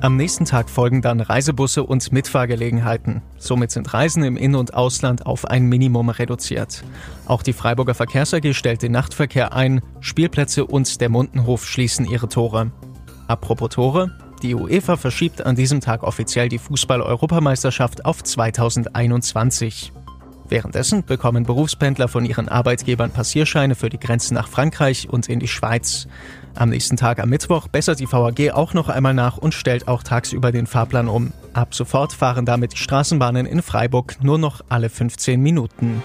Am 0.00 0.16
nächsten 0.16 0.44
Tag 0.44 0.68
folgen 0.68 1.00
dann 1.00 1.20
Reisebusse 1.20 1.82
und 1.82 2.12
Mitfahrgelegenheiten. 2.12 3.22
Somit 3.38 3.70
sind 3.70 3.94
Reisen 3.94 4.22
im 4.22 4.36
In- 4.36 4.54
und 4.54 4.74
Ausland 4.74 5.24
auf 5.24 5.46
ein 5.46 5.64
Minimum 5.64 6.10
reduziert. 6.10 6.84
Auch 7.26 7.42
die 7.42 7.54
Freiburger 7.54 7.94
Verkehrs 7.94 8.34
AG 8.34 8.52
stellt 8.52 8.82
den 8.82 8.92
Nachtverkehr 8.92 9.54
ein, 9.54 9.80
Spielplätze 10.00 10.66
und 10.66 11.00
der 11.00 11.08
Mundenhof 11.08 11.64
schließen 11.64 12.04
ihre 12.04 12.28
Tore. 12.28 12.70
Apropos 13.28 13.70
Tore, 13.70 14.10
die 14.42 14.54
UEFA 14.54 14.98
verschiebt 14.98 15.46
an 15.46 15.56
diesem 15.56 15.80
Tag 15.80 16.02
offiziell 16.02 16.50
die 16.50 16.58
Fußball-Europameisterschaft 16.58 18.04
auf 18.04 18.22
2021. 18.22 19.90
Währenddessen 20.48 21.04
bekommen 21.04 21.44
Berufspendler 21.44 22.08
von 22.08 22.24
ihren 22.24 22.48
Arbeitgebern 22.48 23.10
Passierscheine 23.10 23.74
für 23.74 23.88
die 23.88 23.98
Grenzen 23.98 24.34
nach 24.34 24.48
Frankreich 24.48 25.08
und 25.08 25.28
in 25.28 25.40
die 25.40 25.48
Schweiz. 25.48 26.06
Am 26.54 26.68
nächsten 26.68 26.96
Tag 26.96 27.18
am 27.18 27.30
Mittwoch 27.30 27.68
bessert 27.68 27.98
die 27.98 28.10
VAG 28.10 28.52
auch 28.52 28.74
noch 28.74 28.88
einmal 28.88 29.14
nach 29.14 29.38
und 29.38 29.54
stellt 29.54 29.88
auch 29.88 30.02
tagsüber 30.02 30.52
den 30.52 30.66
Fahrplan 30.66 31.08
um. 31.08 31.32
Ab 31.54 31.74
sofort 31.74 32.12
fahren 32.12 32.44
damit 32.44 32.74
die 32.74 32.78
Straßenbahnen 32.78 33.46
in 33.46 33.62
Freiburg 33.62 34.22
nur 34.22 34.38
noch 34.38 34.60
alle 34.68 34.90
15 34.90 35.40
Minuten. 35.40 36.02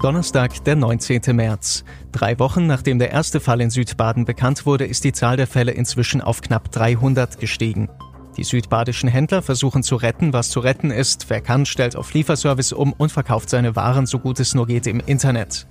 Donnerstag, 0.00 0.62
der 0.64 0.76
19. 0.76 1.22
März. 1.34 1.82
Drei 2.12 2.38
Wochen 2.38 2.66
nachdem 2.66 2.98
der 2.98 3.10
erste 3.10 3.40
Fall 3.40 3.60
in 3.60 3.70
Südbaden 3.70 4.26
bekannt 4.26 4.66
wurde, 4.66 4.84
ist 4.84 5.02
die 5.04 5.12
Zahl 5.12 5.36
der 5.36 5.46
Fälle 5.46 5.72
inzwischen 5.72 6.20
auf 6.20 6.42
knapp 6.42 6.70
300 6.70 7.40
gestiegen. 7.40 7.88
Die 8.36 8.44
südbadischen 8.44 9.08
Händler 9.08 9.42
versuchen 9.42 9.82
zu 9.82 9.96
retten, 9.96 10.32
was 10.32 10.50
zu 10.50 10.60
retten 10.60 10.90
ist. 10.90 11.30
Wer 11.30 11.40
kann, 11.40 11.66
stellt 11.66 11.94
auf 11.94 12.12
Lieferservice 12.14 12.72
um 12.72 12.92
und 12.92 13.12
verkauft 13.12 13.48
seine 13.48 13.76
Waren 13.76 14.06
so 14.06 14.18
gut 14.18 14.40
es 14.40 14.54
nur 14.54 14.66
geht 14.66 14.86
im 14.86 15.00
Internet. 15.00 15.66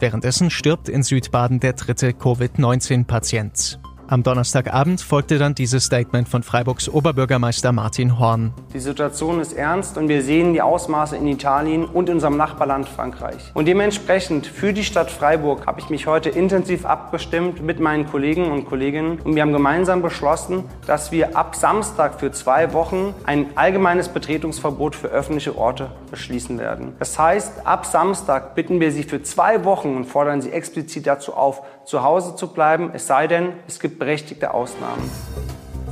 Währenddessen 0.00 0.50
stirbt 0.50 0.88
in 0.88 1.02
Südbaden 1.02 1.60
der 1.60 1.74
dritte 1.74 2.12
Covid-19-Patient. 2.12 3.80
Am 4.10 4.22
Donnerstagabend 4.22 5.02
folgte 5.02 5.36
dann 5.36 5.54
dieses 5.54 5.84
Statement 5.84 6.30
von 6.30 6.42
Freiburgs 6.42 6.88
Oberbürgermeister 6.88 7.72
Martin 7.72 8.18
Horn. 8.18 8.54
Die 8.72 8.78
Situation 8.78 9.38
ist 9.38 9.52
ernst 9.52 9.98
und 9.98 10.08
wir 10.08 10.22
sehen 10.22 10.54
die 10.54 10.62
Ausmaße 10.62 11.14
in 11.14 11.26
Italien 11.26 11.84
und 11.84 12.08
in 12.08 12.14
unserem 12.14 12.38
Nachbarland 12.38 12.88
Frankreich. 12.88 13.50
Und 13.52 13.68
dementsprechend 13.68 14.46
für 14.46 14.72
die 14.72 14.84
Stadt 14.84 15.10
Freiburg 15.10 15.66
habe 15.66 15.80
ich 15.80 15.90
mich 15.90 16.06
heute 16.06 16.30
intensiv 16.30 16.86
abgestimmt 16.86 17.62
mit 17.62 17.80
meinen 17.80 18.06
Kollegen 18.06 18.50
und 18.50 18.64
Kolleginnen 18.64 19.18
und 19.18 19.34
wir 19.34 19.42
haben 19.42 19.52
gemeinsam 19.52 20.00
beschlossen, 20.00 20.64
dass 20.86 21.12
wir 21.12 21.36
ab 21.36 21.54
Samstag 21.54 22.18
für 22.18 22.32
zwei 22.32 22.72
Wochen 22.72 23.12
ein 23.26 23.44
allgemeines 23.56 24.08
Betretungsverbot 24.08 24.96
für 24.96 25.08
öffentliche 25.08 25.58
Orte 25.58 25.90
beschließen 26.10 26.58
werden. 26.58 26.94
Das 26.98 27.18
heißt, 27.18 27.66
ab 27.66 27.84
Samstag 27.84 28.54
bitten 28.54 28.80
wir 28.80 28.90
Sie 28.90 29.02
für 29.02 29.22
zwei 29.22 29.66
Wochen 29.66 29.96
und 29.96 30.06
fordern 30.06 30.40
Sie 30.40 30.50
explizit 30.50 31.06
dazu 31.06 31.34
auf, 31.34 31.60
zu 31.84 32.02
Hause 32.02 32.36
zu 32.36 32.48
bleiben, 32.48 32.90
es 32.92 33.06
sei 33.06 33.26
denn, 33.26 33.54
es 33.66 33.80
berechtigte 33.98 34.54
Ausnahmen. 34.54 35.10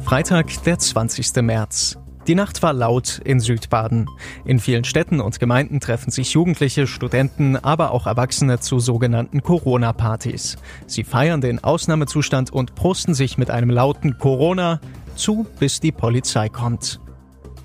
Freitag, 0.04 0.62
der 0.64 0.78
20. 0.78 1.42
März. 1.42 1.98
Die 2.26 2.34
Nacht 2.34 2.62
war 2.62 2.72
laut 2.72 3.20
in 3.25 3.38
Südbaden. 3.38 4.08
In 4.44 4.58
vielen 4.58 4.82
Städten 4.82 5.20
und 5.20 5.38
Gemeinden 5.38 5.78
treffen 5.78 6.10
sich 6.10 6.32
Jugendliche, 6.32 6.88
Studenten, 6.88 7.56
aber 7.56 7.92
auch 7.92 8.06
Erwachsene 8.06 8.58
zu 8.58 8.80
sogenannten 8.80 9.42
Corona-Partys. 9.42 10.56
Sie 10.88 11.04
feiern 11.04 11.40
den 11.40 11.62
Ausnahmezustand 11.62 12.52
und 12.52 12.75
prosten 12.75 13.14
sich 13.14 13.38
mit 13.38 13.50
einem 13.50 13.70
lauten 13.70 14.18
Corona 14.18 14.80
zu, 15.14 15.46
bis 15.60 15.78
die 15.78 15.92
Polizei 15.92 16.48
kommt. 16.48 17.00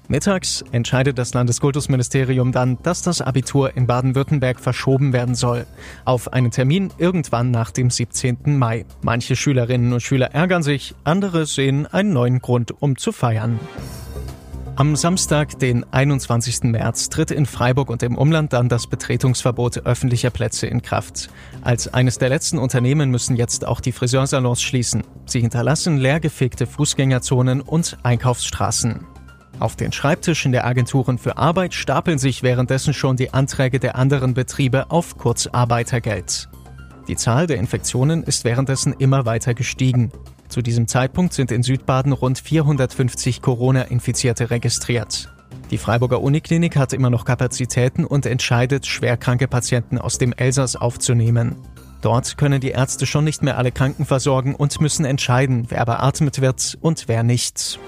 Mittags 0.07 0.63
entscheidet 0.71 1.17
das 1.17 1.33
Landeskultusministerium 1.33 2.51
dann, 2.51 2.77
dass 2.83 3.01
das 3.01 3.21
Abitur 3.21 3.77
in 3.77 3.87
Baden-Württemberg 3.87 4.59
verschoben 4.59 5.13
werden 5.13 5.35
soll. 5.35 5.65
Auf 6.03 6.33
einen 6.33 6.51
Termin 6.51 6.91
irgendwann 6.97 7.51
nach 7.51 7.71
dem 7.71 7.89
17. 7.89 8.57
Mai. 8.57 8.85
Manche 9.01 9.35
Schülerinnen 9.35 9.93
und 9.93 10.01
Schüler 10.01 10.33
ärgern 10.33 10.63
sich, 10.63 10.95
andere 11.03 11.45
sehen 11.45 11.87
einen 11.87 12.13
neuen 12.13 12.39
Grund, 12.39 12.73
um 12.81 12.97
zu 12.97 13.11
feiern. 13.11 13.59
Am 14.81 14.95
Samstag, 14.95 15.59
den 15.59 15.85
21. 15.91 16.63
März, 16.63 17.09
tritt 17.09 17.29
in 17.29 17.45
Freiburg 17.45 17.89
und 17.89 18.01
im 18.03 18.17
Umland 18.17 18.53
dann 18.53 18.67
das 18.67 18.87
Betretungsverbot 18.87 19.85
öffentlicher 19.85 20.29
Plätze 20.29 20.65
in 20.65 20.81
Kraft. 20.81 21.29
Als 21.61 21.93
eines 21.93 22.17
der 22.17 22.29
letzten 22.29 22.57
Unternehmen 22.57 23.11
müssen 23.11 23.35
jetzt 23.35 23.67
auch 23.67 23.79
die 23.81 23.91
Friseursalons 23.91 24.61
schließen. 24.61 25.03
Sie 25.25 25.41
hinterlassen 25.41 25.97
leergefegte 25.97 26.65
Fußgängerzonen 26.65 27.61
und 27.61 27.97
Einkaufsstraßen. 28.03 29.05
Auf 29.61 29.75
den 29.75 29.91
Schreibtischen 29.91 30.51
der 30.51 30.65
Agenturen 30.65 31.19
für 31.19 31.37
Arbeit 31.37 31.75
stapeln 31.75 32.17
sich 32.17 32.41
währenddessen 32.41 32.95
schon 32.95 33.15
die 33.15 33.31
Anträge 33.31 33.79
der 33.79 33.95
anderen 33.95 34.33
Betriebe 34.33 34.89
auf 34.89 35.19
Kurzarbeitergeld. 35.19 36.49
Die 37.07 37.15
Zahl 37.15 37.45
der 37.45 37.57
Infektionen 37.57 38.23
ist 38.23 38.43
währenddessen 38.43 38.95
immer 38.97 39.27
weiter 39.27 39.53
gestiegen. 39.53 40.11
Zu 40.49 40.63
diesem 40.63 40.87
Zeitpunkt 40.87 41.33
sind 41.33 41.51
in 41.51 41.61
Südbaden 41.61 42.11
rund 42.11 42.39
450 42.39 43.43
Corona-Infizierte 43.43 44.49
registriert. 44.49 45.31
Die 45.69 45.77
Freiburger 45.77 46.23
Uniklinik 46.23 46.75
hat 46.75 46.91
immer 46.91 47.11
noch 47.11 47.23
Kapazitäten 47.23 48.03
und 48.03 48.25
entscheidet, 48.25 48.87
schwerkranke 48.87 49.47
Patienten 49.47 49.99
aus 49.99 50.17
dem 50.17 50.33
Elsass 50.33 50.75
aufzunehmen. 50.75 51.55
Dort 52.01 52.35
können 52.35 52.61
die 52.61 52.71
Ärzte 52.71 53.05
schon 53.05 53.25
nicht 53.25 53.43
mehr 53.43 53.59
alle 53.59 53.71
Kranken 53.71 54.07
versorgen 54.07 54.55
und 54.55 54.81
müssen 54.81 55.05
entscheiden, 55.05 55.67
wer 55.69 55.85
beatmet 55.85 56.41
wird 56.41 56.79
und 56.81 57.07
wer 57.07 57.21
nicht. 57.21 57.79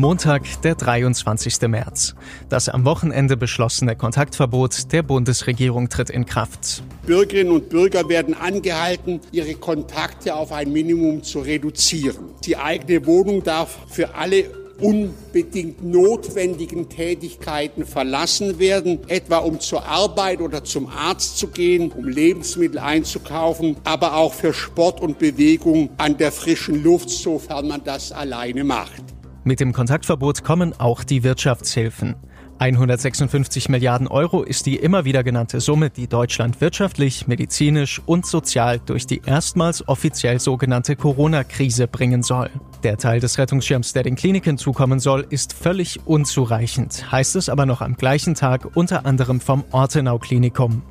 Montag, 0.00 0.62
der 0.62 0.76
23. 0.76 1.60
März. 1.68 2.14
Das 2.48 2.70
am 2.70 2.86
Wochenende 2.86 3.36
beschlossene 3.36 3.96
Kontaktverbot 3.96 4.92
der 4.92 5.02
Bundesregierung 5.02 5.90
tritt 5.90 6.08
in 6.08 6.24
Kraft. 6.24 6.82
Bürgerinnen 7.04 7.52
und 7.52 7.68
Bürger 7.68 8.08
werden 8.08 8.34
angehalten, 8.34 9.20
ihre 9.30 9.54
Kontakte 9.54 10.34
auf 10.34 10.52
ein 10.52 10.72
Minimum 10.72 11.22
zu 11.22 11.40
reduzieren. 11.40 12.30
Die 12.46 12.56
eigene 12.56 13.04
Wohnung 13.04 13.44
darf 13.44 13.76
für 13.88 14.14
alle 14.14 14.46
unbedingt 14.80 15.84
notwendigen 15.84 16.88
Tätigkeiten 16.88 17.84
verlassen 17.84 18.58
werden, 18.58 19.00
etwa 19.08 19.38
um 19.38 19.60
zur 19.60 19.84
Arbeit 19.84 20.40
oder 20.40 20.64
zum 20.64 20.86
Arzt 20.86 21.36
zu 21.36 21.48
gehen, 21.48 21.92
um 21.92 22.08
Lebensmittel 22.08 22.78
einzukaufen, 22.78 23.76
aber 23.84 24.16
auch 24.16 24.32
für 24.32 24.54
Sport 24.54 25.02
und 25.02 25.18
Bewegung 25.18 25.90
an 25.98 26.16
der 26.16 26.32
frischen 26.32 26.82
Luft, 26.82 27.10
sofern 27.10 27.68
man 27.68 27.84
das 27.84 28.12
alleine 28.12 28.64
macht. 28.64 29.09
Mit 29.42 29.60
dem 29.60 29.72
Kontaktverbot 29.72 30.44
kommen 30.44 30.78
auch 30.78 31.02
die 31.02 31.22
Wirtschaftshilfen. 31.22 32.14
156 32.58 33.70
Milliarden 33.70 34.06
Euro 34.06 34.42
ist 34.42 34.66
die 34.66 34.76
immer 34.76 35.06
wieder 35.06 35.24
genannte 35.24 35.60
Summe, 35.60 35.88
die 35.88 36.08
Deutschland 36.08 36.60
wirtschaftlich, 36.60 37.26
medizinisch 37.26 38.02
und 38.04 38.26
sozial 38.26 38.78
durch 38.84 39.06
die 39.06 39.22
erstmals 39.24 39.88
offiziell 39.88 40.38
sogenannte 40.40 40.94
Corona-Krise 40.94 41.88
bringen 41.88 42.22
soll. 42.22 42.50
Der 42.82 42.98
Teil 42.98 43.20
des 43.20 43.38
Rettungsschirms, 43.38 43.94
der 43.94 44.02
den 44.02 44.14
Kliniken 44.14 44.58
zukommen 44.58 45.00
soll, 45.00 45.26
ist 45.30 45.54
völlig 45.54 46.00
unzureichend, 46.04 47.10
heißt 47.10 47.36
es 47.36 47.48
aber 47.48 47.64
noch 47.64 47.80
am 47.80 47.96
gleichen 47.96 48.34
Tag 48.34 48.76
unter 48.76 49.06
anderem 49.06 49.40
vom 49.40 49.64
Ortenau-Klinikum. 49.70 50.82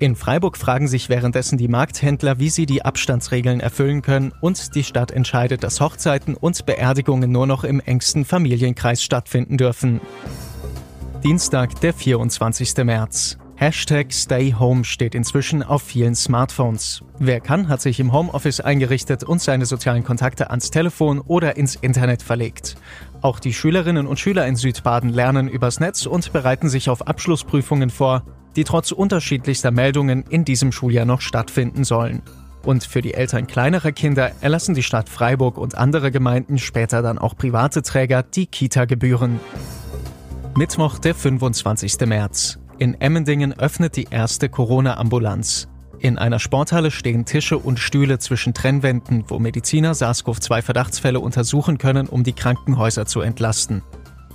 In 0.00 0.16
Freiburg 0.16 0.56
fragen 0.56 0.88
sich 0.88 1.10
währenddessen 1.10 1.58
die 1.58 1.68
Markthändler, 1.68 2.38
wie 2.38 2.48
sie 2.48 2.64
die 2.64 2.82
Abstandsregeln 2.82 3.60
erfüllen 3.60 4.00
können 4.00 4.32
und 4.40 4.74
die 4.74 4.82
Stadt 4.82 5.10
entscheidet, 5.10 5.62
dass 5.62 5.78
Hochzeiten 5.78 6.36
und 6.36 6.64
Beerdigungen 6.64 7.30
nur 7.30 7.46
noch 7.46 7.64
im 7.64 7.80
engsten 7.80 8.24
Familienkreis 8.24 9.02
stattfinden 9.02 9.58
dürfen. 9.58 10.00
Dienstag, 11.22 11.78
der 11.82 11.92
24. 11.92 12.82
März. 12.82 13.36
Hashtag 13.56 14.14
Stay 14.14 14.54
Home 14.58 14.84
steht 14.84 15.14
inzwischen 15.14 15.62
auf 15.62 15.82
vielen 15.82 16.14
Smartphones. 16.14 17.02
Wer 17.18 17.40
kann, 17.40 17.68
hat 17.68 17.82
sich 17.82 18.00
im 18.00 18.14
Homeoffice 18.14 18.60
eingerichtet 18.60 19.22
und 19.22 19.42
seine 19.42 19.66
sozialen 19.66 20.02
Kontakte 20.02 20.48
ans 20.48 20.70
Telefon 20.70 21.20
oder 21.20 21.58
ins 21.58 21.74
Internet 21.74 22.22
verlegt. 22.22 22.76
Auch 23.20 23.38
die 23.38 23.52
Schülerinnen 23.52 24.06
und 24.06 24.18
Schüler 24.18 24.46
in 24.46 24.56
Südbaden 24.56 25.10
lernen 25.10 25.46
übers 25.46 25.78
Netz 25.78 26.06
und 26.06 26.32
bereiten 26.32 26.70
sich 26.70 26.88
auf 26.88 27.06
Abschlussprüfungen 27.06 27.90
vor, 27.90 28.24
die 28.56 28.64
trotz 28.64 28.92
unterschiedlichster 28.92 29.70
Meldungen 29.70 30.24
in 30.28 30.44
diesem 30.44 30.72
Schuljahr 30.72 31.04
noch 31.04 31.20
stattfinden 31.20 31.84
sollen. 31.84 32.22
Und 32.64 32.84
für 32.84 33.00
die 33.00 33.14
Eltern 33.14 33.46
kleinerer 33.46 33.92
Kinder 33.92 34.32
erlassen 34.40 34.74
die 34.74 34.82
Stadt 34.82 35.08
Freiburg 35.08 35.56
und 35.56 35.76
andere 35.76 36.10
Gemeinden 36.10 36.58
später 36.58 37.00
dann 37.02 37.18
auch 37.18 37.36
private 37.36 37.82
Träger 37.82 38.22
die 38.22 38.46
Kita-Gebühren. 38.46 39.40
Mittwoch, 40.56 40.98
der 40.98 41.14
25. 41.14 42.00
März. 42.06 42.58
In 42.78 43.00
Emmendingen 43.00 43.58
öffnet 43.58 43.96
die 43.96 44.08
erste 44.10 44.48
Corona-Ambulanz. 44.48 45.68
In 45.98 46.16
einer 46.18 46.38
Sporthalle 46.38 46.90
stehen 46.90 47.26
Tische 47.26 47.58
und 47.58 47.78
Stühle 47.78 48.18
zwischen 48.18 48.54
Trennwänden, 48.54 49.24
wo 49.28 49.38
Mediziner 49.38 49.92
SARS-CoV-2-Verdachtsfälle 49.94 51.20
untersuchen 51.20 51.76
können, 51.76 52.08
um 52.08 52.24
die 52.24 52.32
Krankenhäuser 52.32 53.04
zu 53.04 53.20
entlasten. 53.20 53.82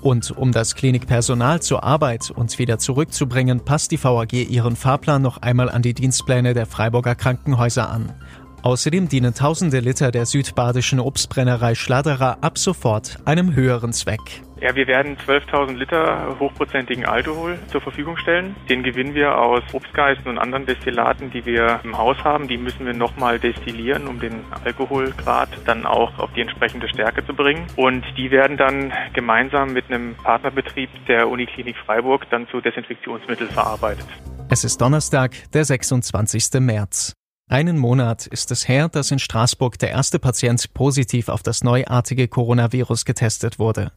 Und 0.06 0.30
um 0.30 0.52
das 0.52 0.76
Klinikpersonal 0.76 1.64
zur 1.64 1.84
Arbeit 1.84 2.30
und 2.30 2.60
wieder 2.60 2.78
zurückzubringen, 2.78 3.62
passt 3.62 3.90
die 3.90 4.04
VAG 4.04 4.34
ihren 4.34 4.76
Fahrplan 4.76 5.24
noch 5.24 5.42
einmal 5.42 5.68
an 5.68 5.82
die 5.82 5.96
Dienstpläne 5.96 6.54
der 6.54 6.68
Freiburger 6.68 7.16
Krankenhäuser 7.16 7.90
an. 7.90 8.14
Außerdem 8.62 9.10
dienen 9.10 9.34
tausende 9.34 9.80
Liter 9.80 10.12
der 10.12 10.28
südbadischen 10.28 11.00
Obstbrennerei 11.00 11.74
Schladerer 11.74 12.38
ab 12.42 12.60
sofort 12.60 13.18
einem 13.26 13.56
höheren 13.56 13.94
Zweck. 13.94 14.45
Ja, 14.62 14.74
wir 14.74 14.88
werden 14.88 15.18
12.000 15.18 15.74
Liter 15.74 16.38
hochprozentigen 16.40 17.06
Alkohol 17.06 17.60
zur 17.68 17.82
Verfügung 17.82 18.16
stellen. 18.18 18.56
Den 18.70 18.84
gewinnen 18.84 19.14
wir 19.14 19.38
aus 19.38 19.62
Obstgeisten 19.74 20.30
und 20.30 20.38
anderen 20.38 20.66
Destillaten, 20.66 21.30
die 21.30 21.46
wir 21.46 21.82
im 21.84 21.98
Haus 21.98 22.18
haben. 22.24 22.48
Die 22.48 22.58
müssen 22.58 22.86
wir 22.86 22.94
nochmal 22.94 23.38
destillieren, 23.38 24.08
um 24.08 24.20
den 24.20 24.46
Alkoholgrad 24.64 25.50
dann 25.66 25.86
auch 25.86 26.18
auf 26.20 26.32
die 26.34 26.42
entsprechende 26.42 26.88
Stärke 26.88 27.26
zu 27.26 27.34
bringen. 27.34 27.68
Und 27.76 28.06
die 28.18 28.32
werden 28.32 28.56
dann 28.56 28.94
gemeinsam 29.14 29.74
mit 29.74 29.92
einem 29.92 30.16
Partnerbetrieb 30.16 30.90
der 31.08 31.28
Uniklinik 31.28 31.76
Freiburg 31.86 32.30
dann 32.30 32.48
zu 32.48 32.62
Desinfektionsmitteln 32.62 33.50
verarbeitet. 33.50 34.08
Es 34.50 34.64
ist 34.64 34.80
Donnerstag, 34.80 35.34
der 35.52 35.66
26. 35.66 36.62
März. 36.62 37.14
Einen 37.50 37.78
Monat 37.78 38.26
ist 38.26 38.52
es 38.52 38.68
her, 38.68 38.88
dass 38.88 39.12
in 39.12 39.20
Straßburg 39.20 39.78
der 39.78 39.90
erste 39.90 40.18
Patient 40.18 40.74
positiv 40.74 41.30
auf 41.30 41.44
das 41.44 41.64
neuartige 41.64 42.28
Coronavirus 42.28 43.06
getestet 43.06 43.60
wurde. 43.60 43.92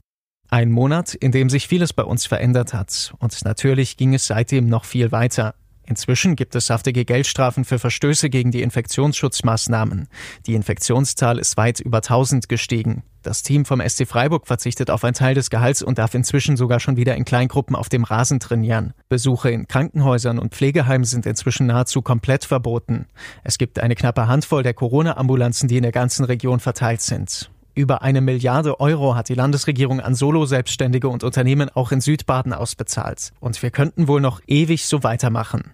Ein 0.50 0.70
Monat, 0.70 1.14
in 1.14 1.30
dem 1.30 1.50
sich 1.50 1.68
vieles 1.68 1.92
bei 1.92 2.04
uns 2.04 2.24
verändert 2.24 2.72
hat. 2.72 3.12
Und 3.18 3.44
natürlich 3.44 3.98
ging 3.98 4.14
es 4.14 4.26
seitdem 4.26 4.66
noch 4.66 4.86
viel 4.86 5.12
weiter. 5.12 5.54
Inzwischen 5.88 6.36
gibt 6.36 6.54
es 6.54 6.66
saftige 6.66 7.04
Geldstrafen 7.06 7.64
für 7.64 7.78
Verstöße 7.78 8.28
gegen 8.28 8.50
die 8.50 8.60
Infektionsschutzmaßnahmen. 8.60 10.08
Die 10.46 10.54
Infektionszahl 10.54 11.38
ist 11.38 11.56
weit 11.56 11.80
über 11.80 11.98
1000 11.98 12.48
gestiegen. 12.48 13.02
Das 13.22 13.42
Team 13.42 13.64
vom 13.64 13.80
SC 13.86 14.06
Freiburg 14.06 14.46
verzichtet 14.46 14.90
auf 14.90 15.02
einen 15.04 15.14
Teil 15.14 15.34
des 15.34 15.48
Gehalts 15.48 15.82
und 15.82 15.98
darf 15.98 16.14
inzwischen 16.14 16.56
sogar 16.58 16.78
schon 16.78 16.96
wieder 16.96 17.16
in 17.16 17.24
Kleingruppen 17.24 17.74
auf 17.74 17.88
dem 17.88 18.04
Rasen 18.04 18.38
trainieren. 18.38 18.92
Besuche 19.08 19.50
in 19.50 19.66
Krankenhäusern 19.66 20.38
und 20.38 20.54
Pflegeheimen 20.54 21.04
sind 21.04 21.26
inzwischen 21.26 21.66
nahezu 21.66 22.02
komplett 22.02 22.44
verboten. 22.44 23.06
Es 23.42 23.58
gibt 23.58 23.78
eine 23.78 23.94
knappe 23.94 24.28
Handvoll 24.28 24.62
der 24.62 24.74
Corona-Ambulanzen, 24.74 25.68
die 25.68 25.78
in 25.78 25.82
der 25.82 25.92
ganzen 25.92 26.24
Region 26.24 26.60
verteilt 26.60 27.00
sind. 27.00 27.50
Über 27.78 28.02
eine 28.02 28.20
Milliarde 28.20 28.80
Euro 28.80 29.14
hat 29.14 29.28
die 29.28 29.36
Landesregierung 29.36 30.00
an 30.00 30.16
Solo-Selbstständige 30.16 31.08
und 31.08 31.22
Unternehmen 31.22 31.70
auch 31.70 31.92
in 31.92 32.00
Südbaden 32.00 32.52
ausbezahlt. 32.52 33.30
Und 33.38 33.62
wir 33.62 33.70
könnten 33.70 34.08
wohl 34.08 34.20
noch 34.20 34.40
ewig 34.48 34.86
so 34.86 35.04
weitermachen. 35.04 35.70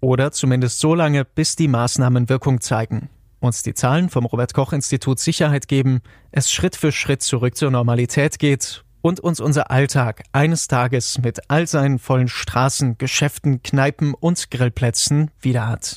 Oder 0.00 0.32
zumindest 0.32 0.80
so 0.80 0.96
lange, 0.96 1.24
bis 1.24 1.54
die 1.54 1.68
Maßnahmen 1.68 2.28
Wirkung 2.28 2.60
zeigen. 2.60 3.08
Uns 3.38 3.62
die 3.62 3.72
Zahlen 3.72 4.10
vom 4.10 4.26
Robert 4.26 4.52
Koch 4.52 4.72
Institut 4.72 5.20
Sicherheit 5.20 5.68
geben, 5.68 6.00
es 6.32 6.50
Schritt 6.50 6.74
für 6.74 6.90
Schritt 6.90 7.22
zurück 7.22 7.56
zur 7.56 7.70
Normalität 7.70 8.40
geht 8.40 8.82
und 9.00 9.20
uns 9.20 9.38
unser 9.38 9.70
Alltag 9.70 10.24
eines 10.32 10.66
Tages 10.66 11.18
mit 11.18 11.48
all 11.48 11.68
seinen 11.68 12.00
vollen 12.00 12.26
Straßen, 12.26 12.98
Geschäften, 12.98 13.62
Kneipen 13.62 14.12
und 14.12 14.50
Grillplätzen 14.50 15.30
wieder 15.40 15.68
hat. 15.68 15.96